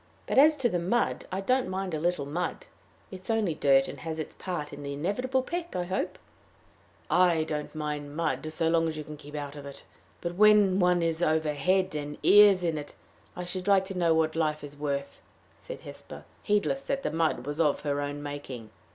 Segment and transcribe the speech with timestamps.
[0.25, 2.65] But as to the mud, I don't mind a little mud.
[3.11, 6.17] It is only dirt, and has its part in the inevitable peck, I hope."
[7.07, 9.83] "I don't mind mud so long as you can keep out of it.
[10.19, 12.95] But when one is over head and ears in it,
[13.35, 15.21] I should like to know what life is worth,"
[15.55, 18.71] said Hesper, heedless that the mud was of her own making.